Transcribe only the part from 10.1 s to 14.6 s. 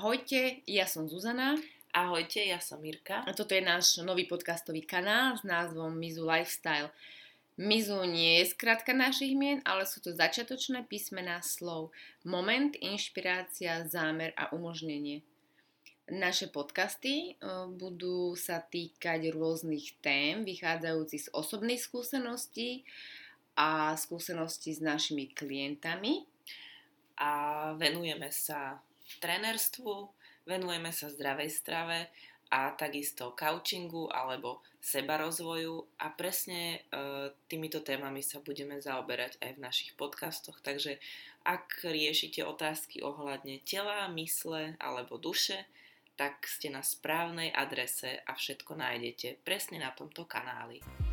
začiatočné písmená slov. Moment, inšpirácia, zámer a